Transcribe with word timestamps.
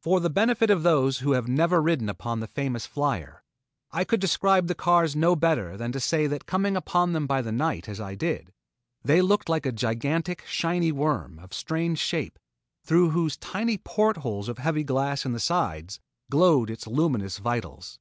For 0.00 0.20
the 0.20 0.30
benefit 0.30 0.70
of 0.70 0.82
those 0.84 1.18
who 1.18 1.32
have 1.32 1.46
never 1.48 1.82
ridden 1.82 2.08
upon 2.08 2.40
the 2.40 2.46
famous 2.46 2.86
"Flier," 2.86 3.42
I 3.92 4.02
could 4.02 4.18
describe 4.18 4.68
the 4.68 4.74
cars 4.74 5.14
no 5.14 5.36
better 5.36 5.76
than 5.76 5.92
to 5.92 6.00
say 6.00 6.26
that 6.26 6.46
coming 6.46 6.78
upon 6.78 7.12
them 7.12 7.26
by 7.26 7.42
night 7.42 7.86
as 7.86 8.00
I 8.00 8.14
did, 8.14 8.54
they 9.02 9.20
looked 9.20 9.50
like 9.50 9.66
a 9.66 9.70
gigantic, 9.70 10.46
shiny 10.46 10.92
worm, 10.92 11.38
of 11.38 11.52
strange 11.52 11.98
shape, 11.98 12.38
through 12.84 13.10
whose 13.10 13.36
tiny 13.36 13.76
port 13.76 14.16
holes 14.16 14.48
of 14.48 14.56
heavy 14.56 14.82
glass 14.82 15.26
in 15.26 15.32
the 15.32 15.38
sides, 15.40 16.00
glowed 16.30 16.70
its 16.70 16.86
luminous 16.86 17.36
vitals. 17.36 17.98